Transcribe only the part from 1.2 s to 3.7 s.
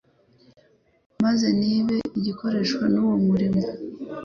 maze ntibe igikoreshwa uwo murimo.